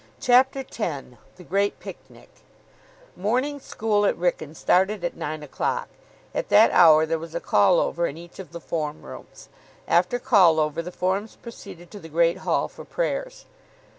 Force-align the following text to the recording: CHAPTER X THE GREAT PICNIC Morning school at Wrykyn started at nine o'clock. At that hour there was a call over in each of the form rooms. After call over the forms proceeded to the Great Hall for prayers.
CHAPTER 0.19 0.65
X 0.67 0.77
THE 1.35 1.43
GREAT 1.47 1.79
PICNIC 1.79 2.31
Morning 3.15 3.59
school 3.59 4.03
at 4.07 4.15
Wrykyn 4.17 4.55
started 4.55 5.03
at 5.03 5.15
nine 5.15 5.43
o'clock. 5.43 5.89
At 6.33 6.49
that 6.49 6.71
hour 6.71 7.05
there 7.05 7.19
was 7.19 7.35
a 7.35 7.39
call 7.39 7.79
over 7.79 8.07
in 8.07 8.17
each 8.17 8.39
of 8.39 8.51
the 8.51 8.59
form 8.59 9.03
rooms. 9.03 9.47
After 9.87 10.17
call 10.17 10.59
over 10.59 10.81
the 10.81 10.91
forms 10.91 11.35
proceeded 11.35 11.91
to 11.91 11.99
the 11.99 12.09
Great 12.09 12.37
Hall 12.37 12.67
for 12.67 12.83
prayers. 12.83 13.45